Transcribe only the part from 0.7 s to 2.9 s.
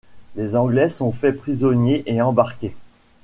sont faits prisonniers et embarqués.